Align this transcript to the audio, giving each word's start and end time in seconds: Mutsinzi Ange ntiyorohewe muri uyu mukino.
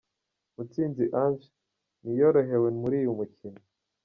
Mutsinzi 0.55 1.03
Ange 1.21 1.47
ntiyorohewe 2.01 2.69
muri 2.79 2.93
uyu 3.01 3.17
mukino. 3.17 3.61